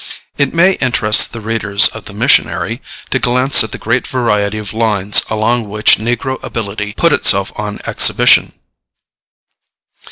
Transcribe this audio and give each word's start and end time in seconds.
It 0.35 0.51
may 0.51 0.71
interest 0.81 1.31
the 1.31 1.41
readers 1.41 1.87
of 1.89 2.05
the 2.05 2.13
MISSIONARY 2.13 2.81
to 3.11 3.19
glance 3.19 3.63
at 3.63 3.71
the 3.71 3.77
great 3.77 4.07
variety 4.07 4.57
of 4.57 4.73
lines 4.73 5.23
along 5.29 5.69
which 5.69 5.97
negro 5.99 6.43
ability 6.43 6.93
put 6.97 7.13
itself 7.13 7.51
on 7.55 7.79
exhibition. 7.85 8.53